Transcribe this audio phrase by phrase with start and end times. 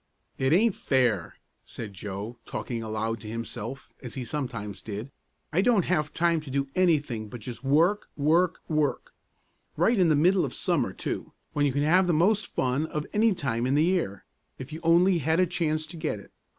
[0.39, 5.11] "It aint fair!" said Joe, talking aloud to himself, as he sometimes did.
[5.53, 9.13] "I don't have time to do anything but just work, work, work.
[9.77, 13.05] Right in the middle of summer, too, when you can have the most fun of
[13.13, 14.25] any time in the year,
[14.57, 16.31] if you only had a chance to get it!